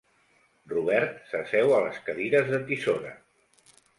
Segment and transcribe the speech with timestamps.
[0.71, 3.15] Robert s'asseu a les cadires de tisora.